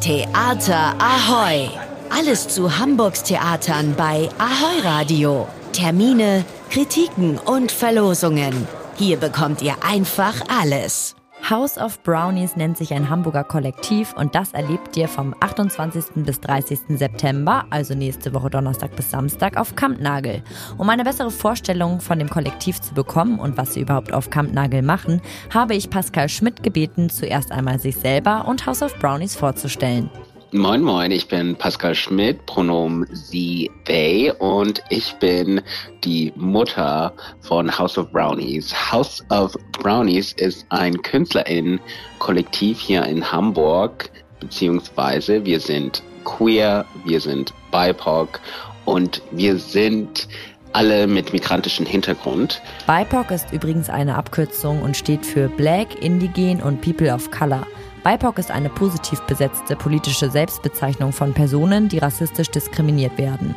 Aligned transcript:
Theater 0.00 0.94
Ahoy! 1.00 1.68
Alles 2.08 2.46
zu 2.46 2.78
Hamburgs 2.78 3.24
Theatern 3.24 3.94
bei 3.96 4.28
Ahoy 4.38 4.80
Radio. 4.84 5.48
Termine, 5.72 6.44
Kritiken 6.70 7.36
und 7.36 7.72
Verlosungen. 7.72 8.68
Hier 8.96 9.16
bekommt 9.16 9.60
ihr 9.60 9.74
einfach 9.82 10.34
alles. 10.48 11.17
House 11.50 11.78
of 11.78 12.02
Brownies 12.02 12.56
nennt 12.56 12.76
sich 12.76 12.92
ein 12.92 13.08
Hamburger 13.08 13.42
Kollektiv 13.42 14.12
und 14.18 14.34
das 14.34 14.52
erlebt 14.52 14.94
ihr 14.98 15.08
vom 15.08 15.34
28. 15.40 16.04
bis 16.16 16.42
30. 16.42 16.80
September, 16.90 17.64
also 17.70 17.94
nächste 17.94 18.34
Woche 18.34 18.50
Donnerstag 18.50 18.94
bis 18.96 19.10
Samstag, 19.10 19.56
auf 19.56 19.74
Kampnagel. 19.74 20.42
Um 20.76 20.90
eine 20.90 21.04
bessere 21.04 21.30
Vorstellung 21.30 22.00
von 22.00 22.18
dem 22.18 22.28
Kollektiv 22.28 22.82
zu 22.82 22.92
bekommen 22.92 23.38
und 23.38 23.56
was 23.56 23.72
sie 23.72 23.80
überhaupt 23.80 24.12
auf 24.12 24.28
Kampnagel 24.28 24.82
machen, 24.82 25.22
habe 25.48 25.74
ich 25.74 25.88
Pascal 25.88 26.28
Schmidt 26.28 26.62
gebeten, 26.62 27.08
zuerst 27.08 27.50
einmal 27.50 27.78
sich 27.78 27.96
selber 27.96 28.46
und 28.46 28.66
House 28.66 28.82
of 28.82 28.94
Brownies 28.98 29.34
vorzustellen. 29.34 30.10
Moin 30.52 30.82
Moin, 30.82 31.10
ich 31.10 31.28
bin 31.28 31.56
Pascal 31.56 31.94
Schmidt, 31.94 32.46
Pronomen 32.46 33.06
sie, 33.12 33.70
they 33.84 34.32
und 34.38 34.82
ich 34.88 35.12
bin 35.16 35.60
die 36.04 36.32
Mutter 36.36 37.12
von 37.40 37.70
House 37.78 37.98
of 37.98 38.10
Brownies. 38.12 38.72
House 38.90 39.22
of 39.30 39.54
Brownies 39.72 40.32
ist 40.38 40.64
ein 40.70 41.02
KünstlerInnen-Kollektiv 41.02 42.80
hier 42.80 43.04
in 43.04 43.30
Hamburg, 43.30 44.10
beziehungsweise 44.40 45.44
wir 45.44 45.60
sind 45.60 46.02
queer, 46.24 46.86
wir 47.04 47.20
sind 47.20 47.52
BIPOC 47.70 48.40
und 48.86 49.20
wir 49.32 49.58
sind 49.58 50.28
alle 50.72 51.06
mit 51.06 51.30
migrantischem 51.34 51.84
Hintergrund. 51.84 52.62
BIPOC 52.86 53.32
ist 53.32 53.52
übrigens 53.52 53.90
eine 53.90 54.16
Abkürzung 54.16 54.80
und 54.80 54.96
steht 54.96 55.26
für 55.26 55.50
Black, 55.50 56.02
Indigen 56.02 56.62
und 56.62 56.80
People 56.80 57.12
of 57.12 57.30
Color. 57.30 57.66
BIPOC 58.04 58.38
ist 58.38 58.50
eine 58.50 58.68
positiv 58.68 59.20
besetzte 59.22 59.74
politische 59.74 60.30
Selbstbezeichnung 60.30 61.12
von 61.12 61.34
Personen, 61.34 61.88
die 61.88 61.98
rassistisch 61.98 62.50
diskriminiert 62.50 63.18
werden. 63.18 63.54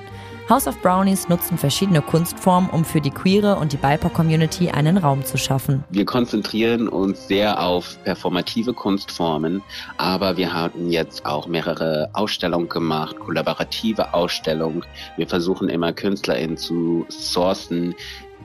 House 0.49 0.67
of 0.67 0.81
Brownies 0.81 1.29
nutzen 1.29 1.57
verschiedene 1.57 2.01
Kunstformen, 2.01 2.69
um 2.71 2.83
für 2.83 2.99
die 2.99 3.11
queere 3.11 3.55
und 3.55 3.71
die 3.71 3.77
BIPOC-Community 3.77 4.69
einen 4.69 4.97
Raum 4.97 5.23
zu 5.23 5.37
schaffen. 5.37 5.83
Wir 5.91 6.03
konzentrieren 6.03 6.89
uns 6.89 7.27
sehr 7.27 7.63
auf 7.63 7.97
performative 8.03 8.73
Kunstformen, 8.73 9.61
aber 9.97 10.35
wir 10.35 10.51
haben 10.51 10.89
jetzt 10.89 11.25
auch 11.25 11.47
mehrere 11.47 12.09
Ausstellungen 12.13 12.67
gemacht, 12.67 13.17
kollaborative 13.19 14.13
Ausstellungen. 14.13 14.83
Wir 15.15 15.27
versuchen 15.27 15.69
immer 15.69 15.93
KünstlerInnen 15.93 16.57
zu 16.57 17.05
sourcen, 17.07 17.95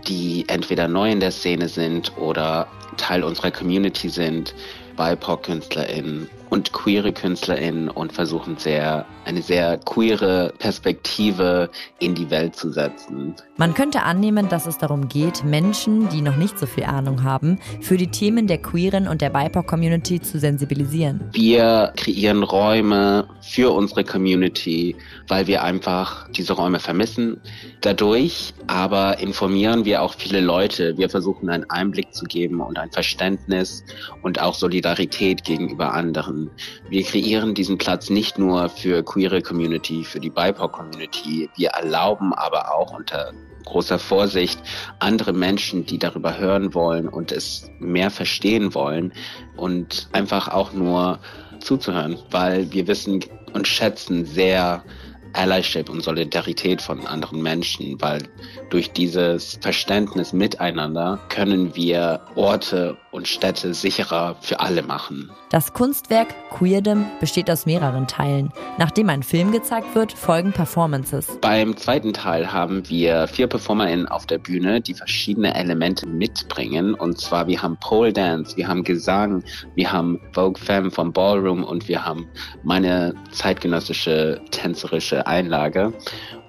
die 0.06 0.45
entweder 0.47 0.87
neu 0.87 1.11
in 1.11 1.21
der 1.21 1.33
Szene 1.33 1.69
sind 1.69 2.12
oder 2.19 2.69
Teil 2.97 3.25
unserer 3.25 3.51
Community 3.51 4.09
sind. 4.09 4.55
BIPOC-KünstlerInnen 4.97 6.29
und 6.51 6.73
queere 6.73 7.13
KünstlerInnen 7.13 7.89
und 7.89 8.13
versuchen 8.13 8.57
sehr, 8.57 9.05
eine 9.25 9.43
sehr 9.43 9.79
queere 9.79 10.53
Perspektive 10.59 11.71
in 11.99 12.15
die 12.15 12.31
Welt 12.31 12.57
zu 12.57 12.71
setzen. 12.71 13.35
Man 13.57 13.75
könnte 13.75 14.03
annehmen, 14.03 14.49
dass 14.49 14.67
es 14.67 14.79
darum 14.79 15.09
geht, 15.09 15.45
Menschen, 15.45 16.09
die 16.11 16.21
noch 16.21 16.37
nicht 16.37 16.59
so 16.59 16.67
viel 16.67 16.85
Ahnung 16.85 17.25
haben, 17.25 17.59
für 17.81 17.97
die 17.97 18.09
Themen 18.09 18.47
der 18.47 18.59
queeren 18.59 19.09
und 19.09 19.21
der 19.21 19.31
BIPOC-Community 19.31 20.21
zu 20.21 20.39
sensibilisieren. 20.39 21.21
Wir 21.33 21.93
kreieren 21.97 22.43
Räume 22.43 23.27
für 23.41 23.73
unsere 23.73 24.05
Community, 24.05 24.95
weil 25.29 25.47
wir 25.47 25.63
einfach 25.63 26.29
diese 26.31 26.53
Räume 26.53 26.79
vermissen. 26.79 27.41
Dadurch 27.81 28.55
aber 28.67 29.19
informieren 29.19 29.85
wir 29.85 30.03
auch 30.03 30.15
viele 30.15 30.41
Leute. 30.41 30.97
Wir 30.99 31.09
versuchen 31.09 31.49
einen 31.49 31.69
Einblick 31.71 32.15
zu 32.15 32.25
geben 32.25 32.61
und 32.61 32.79
ein 32.79 32.91
Verständnis 32.91 33.85
und 34.23 34.41
auch 34.41 34.55
Solidarität 34.55 35.45
gegenüber 35.45 35.93
anderen 35.93 36.36
machen. 36.37 36.51
Wir 36.89 37.03
kreieren 37.03 37.55
diesen 37.55 37.79
Platz 37.79 38.11
nicht 38.11 38.39
nur 38.39 38.69
für 38.69 39.03
queere 39.03 39.42
Community, 39.42 40.05
für 40.05 40.20
die 40.20 40.31
BIPOC-Community. 40.31 41.51
Wir 41.56 41.69
erlauben 41.70 42.33
aber 42.34 42.75
auch 42.75 42.97
unter 42.97 43.33
großer 43.65 43.98
Vorsicht 43.98 44.61
andere 45.01 45.33
Menschen, 45.33 45.84
die 45.87 45.99
darüber 45.99 46.38
hören 46.38 46.72
wollen 46.75 47.09
und 47.09 47.33
es 47.33 47.69
mehr 47.81 48.11
verstehen 48.11 48.75
wollen 48.75 49.12
und 49.56 50.09
einfach 50.12 50.49
auch 50.49 50.72
nur 50.72 51.19
zuzuhören, 51.61 52.16
weil 52.31 52.71
wir 52.72 52.87
wissen 52.87 53.25
und 53.55 53.66
schätzen 53.66 54.25
sehr 54.25 54.84
Allyship 55.32 55.88
und 55.88 56.03
Solidarität 56.03 56.82
von 56.82 57.06
anderen 57.06 57.42
Menschen, 57.42 58.00
weil 58.00 58.22
durch 58.70 58.92
dieses 58.92 59.59
Verständnis 59.60 60.32
miteinander 60.32 61.19
können 61.28 61.75
wir 61.75 62.20
Orte 62.34 62.97
und 63.16 63.26
Städte 63.26 63.72
sicherer 63.72 64.37
für 64.41 64.60
alle 64.60 64.82
machen. 64.82 65.31
Das 65.50 65.72
Kunstwerk 65.72 66.34
Queerdom 66.50 67.06
besteht 67.20 67.50
aus 67.50 67.64
mehreren 67.64 68.06
Teilen. 68.06 68.53
Nachdem 68.78 69.09
ein 69.09 69.22
Film 69.22 69.53
gezeigt 69.53 69.94
wird, 69.94 70.12
folgen 70.12 70.53
Performances. 70.53 71.38
Beim 71.41 71.76
zweiten 71.76 72.12
Teil 72.12 72.53
haben 72.53 72.88
wir 72.88 73.26
vier 73.28 73.47
PerformerInnen 73.47 74.06
auf 74.08 74.26
der 74.26 74.38
Bühne, 74.38 74.81
die 74.81 74.93
verschiedene 74.93 75.54
Elemente 75.54 76.06
mitbringen. 76.06 76.94
Und 76.94 77.19
zwar, 77.19 77.47
wir 77.47 77.62
haben 77.62 77.78
Pole 77.78 78.12
Dance, 78.12 78.56
wir 78.56 78.69
haben 78.69 78.84
Gesang, 78.84 79.43
wir 79.75 79.91
haben 79.91 80.20
Vogue 80.32 80.62
Femme 80.62 80.91
vom 80.91 81.12
Ballroom 81.12 81.64
und 81.64 81.88
wir 81.88 82.04
haben 82.04 82.28
meine 82.64 83.14
zeitgenössische 83.31 84.43
tänzerische 84.50 85.16
Einlage. 85.25 85.93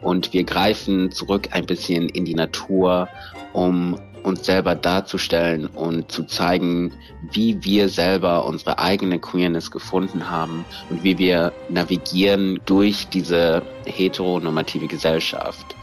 Und 0.01 0.33
wir 0.33 0.43
greifen 0.43 1.11
zurück 1.11 1.49
ein 1.51 1.65
bisschen 1.65 2.09
in 2.09 2.25
die 2.25 2.35
Natur, 2.35 3.07
um 3.53 3.99
uns 4.23 4.45
selber 4.45 4.75
darzustellen 4.75 5.67
und 5.67 6.11
zu 6.11 6.23
zeigen, 6.23 6.91
wie 7.31 7.63
wir 7.63 7.89
selber 7.89 8.45
unsere 8.45 8.77
eigene 8.79 9.19
Queerness 9.19 9.71
gefunden 9.71 10.29
haben 10.29 10.65
und 10.89 11.03
wie 11.03 11.17
wir 11.17 11.53
navigieren 11.69 12.59
durch 12.65 13.07
diese 13.07 13.61
heteronormative 13.85 14.87
Gesellschaft. 14.87 15.75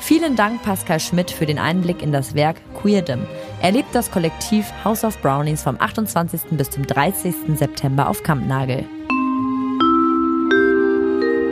Vielen 0.00 0.34
Dank, 0.34 0.62
Pascal 0.64 0.98
Schmidt, 0.98 1.30
für 1.30 1.46
den 1.46 1.60
Einblick 1.60 2.02
in 2.02 2.10
das 2.10 2.34
Werk 2.34 2.56
Queerdom. 2.74 3.20
Erlebt 3.60 3.94
das 3.94 4.10
Kollektiv 4.10 4.66
House 4.84 5.04
of 5.04 5.16
Brownies 5.22 5.62
vom 5.62 5.76
28. 5.78 6.40
bis 6.50 6.70
zum 6.70 6.84
30. 6.84 7.56
September 7.56 8.08
auf 8.08 8.24
Kampnagel. 8.24 8.84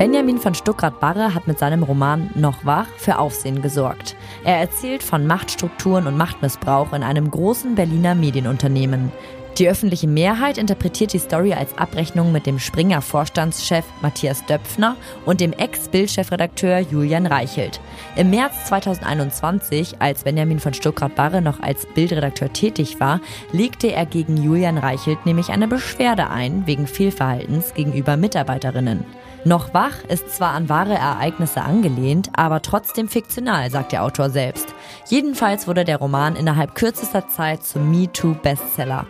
Benjamin 0.01 0.39
von 0.39 0.55
Stuckrad-Barre 0.55 1.35
hat 1.35 1.47
mit 1.47 1.59
seinem 1.59 1.83
Roman 1.83 2.31
Noch 2.35 2.65
wach 2.65 2.87
für 2.97 3.19
Aufsehen 3.19 3.61
gesorgt. 3.61 4.17
Er 4.45 4.57
erzählt 4.57 5.03
von 5.03 5.27
Machtstrukturen 5.27 6.07
und 6.07 6.17
Machtmissbrauch 6.17 6.95
in 6.95 7.03
einem 7.03 7.31
großen 7.31 7.75
Berliner 7.75 8.15
Medienunternehmen. 8.15 9.13
Die 9.59 9.69
öffentliche 9.69 10.09
Mehrheit 10.09 10.57
interpretiert 10.57 11.13
die 11.13 11.19
Story 11.19 11.53
als 11.53 11.77
Abrechnung 11.77 12.33
mit 12.33 12.47
dem 12.47 12.59
Springer-Vorstandschef 12.59 13.85
Matthias 14.01 14.47
Döpfner 14.47 14.97
und 15.27 15.43
dem 15.43 15.53
Ex-Bild-Chefredakteur 15.53 16.79
Julian 16.79 17.27
Reichelt. 17.27 17.79
Im 18.17 18.31
März 18.31 18.69
2021, 18.69 19.97
als 19.99 20.25
Benjamin 20.25 20.61
von 20.61 20.73
Stuckrad-Barre 20.73 21.43
noch 21.43 21.61
als 21.61 21.85
Bildredakteur 21.85 22.51
tätig 22.55 23.01
war, 23.01 23.21
legte 23.53 23.93
er 23.93 24.07
gegen 24.07 24.39
Julian 24.39 24.79
Reichelt 24.79 25.27
nämlich 25.27 25.51
eine 25.51 25.69
Beschwerde 25.69 26.31
ein 26.31 26.67
wegen 26.67 26.87
Fehlverhaltens 26.87 27.75
gegenüber 27.75 28.17
Mitarbeiterinnen. 28.17 29.05
Noch 29.45 29.73
wach 29.73 30.05
ist 30.09 30.37
zwar 30.37 30.53
an 30.53 30.69
wahre 30.69 30.95
Ereignisse 30.95 31.63
angelehnt, 31.63 32.29
aber 32.35 32.61
trotzdem 32.61 33.09
fiktional, 33.09 33.71
sagt 33.71 33.93
der 33.93 34.05
Autor 34.05 34.29
selbst. 34.29 34.75
Jedenfalls 35.09 35.67
wurde 35.67 35.85
der 35.85 35.97
Roman 35.97 36.37
innerhalb 36.37 36.75
kürzester 36.75 37.27
Zeit 37.29 37.63
zum 37.63 37.91
MeToo-Bestseller. 37.91 39.07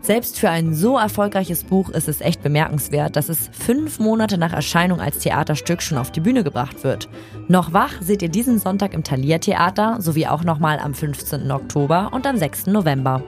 Selbst 0.00 0.40
für 0.40 0.48
ein 0.48 0.74
so 0.74 0.96
erfolgreiches 0.96 1.64
Buch 1.64 1.90
ist 1.90 2.08
es 2.08 2.22
echt 2.22 2.42
bemerkenswert, 2.42 3.16
dass 3.16 3.28
es 3.28 3.50
fünf 3.52 3.98
Monate 3.98 4.38
nach 4.38 4.54
Erscheinung 4.54 5.00
als 5.00 5.18
Theaterstück 5.18 5.82
schon 5.82 5.98
auf 5.98 6.10
die 6.10 6.20
Bühne 6.20 6.44
gebracht 6.44 6.82
wird. 6.82 7.10
Noch 7.48 7.74
wach 7.74 8.00
seht 8.00 8.22
ihr 8.22 8.30
diesen 8.30 8.58
Sonntag 8.58 8.94
im 8.94 9.04
Thalia 9.04 9.38
Theater 9.38 9.96
sowie 10.00 10.26
auch 10.26 10.44
nochmal 10.44 10.78
am 10.78 10.94
15. 10.94 11.50
Oktober 11.50 12.08
und 12.12 12.26
am 12.26 12.38
6. 12.38 12.68
November. 12.68 13.22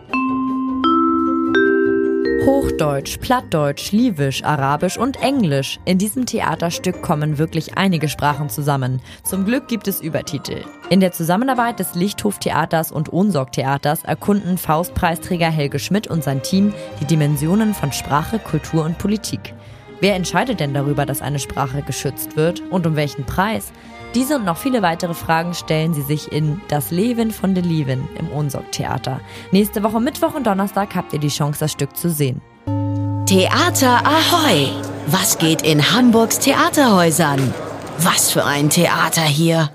Hochdeutsch, 2.45 3.19
Plattdeutsch, 3.21 3.93
Livisch, 3.93 4.45
Arabisch 4.45 4.99
und 4.99 5.23
Englisch. 5.23 5.81
In 5.85 5.99
diesem 5.99 6.27
Theaterstück 6.27 7.03
kommen 7.03 7.39
wirklich 7.39 7.77
einige 7.77 8.09
Sprachen 8.09 8.49
zusammen. 8.49 9.01
Zum 9.25 9.45
Glück 9.45 9.69
gibt 9.69 9.89
es 9.89 10.01
Übertitel. 10.01 10.65
In 10.91 11.01
der 11.01 11.13
Zusammenarbeit 11.13 11.78
des 11.81 11.95
Lichthof-Theaters 11.95 12.93
und 12.93 13.13
Ohnsorg-Theaters 13.13 14.05
erkunden 14.05 14.59
Faustpreisträger 14.59 15.51
Helge 15.51 15.78
Schmidt 15.78 16.09
und 16.09 16.22
sein 16.22 16.43
Team 16.43 16.75
die 17.01 17.07
Dimensionen 17.07 17.75
von 17.75 17.93
Sprache, 17.93 18.39
Kultur 18.39 18.84
und 18.84 18.99
Politik. 18.99 19.55
Wer 20.07 20.15
entscheidet 20.15 20.61
denn 20.61 20.73
darüber, 20.73 21.05
dass 21.05 21.21
eine 21.21 21.41
Sprache 21.41 21.83
geschützt 21.83 22.37
wird 22.37 22.63
und 22.71 22.87
um 22.87 22.95
welchen 22.95 23.25
Preis? 23.25 23.73
Diese 24.15 24.37
und 24.37 24.45
noch 24.45 24.57
viele 24.57 24.81
weitere 24.81 25.15
Fragen 25.15 25.53
stellen 25.53 25.95
sie 25.95 26.03
sich 26.03 26.31
in 26.31 26.61
Das 26.69 26.93
Leben 26.93 27.33
von 27.33 27.57
de 27.57 27.65
im 27.65 28.33
Ohnsorg-Theater. 28.33 29.21
Nächste 29.51 29.83
Woche 29.83 29.99
Mittwoch 29.99 30.37
und 30.37 30.47
Donnerstag 30.47 30.95
habt 30.95 31.13
ihr 31.13 31.19
die 31.19 31.27
Chance, 31.27 31.59
das 31.59 31.73
Stück 31.73 31.97
zu 31.97 32.09
sehen. 32.09 32.41
Theater 33.27 34.01
Ahoy! 34.07 34.69
Was 35.09 35.39
geht 35.39 35.63
in 35.63 35.91
Hamburgs 35.91 36.39
Theaterhäusern? 36.39 37.53
Was 37.99 38.31
für 38.31 38.45
ein 38.45 38.71
Theater 38.71 39.23
hier! 39.23 39.65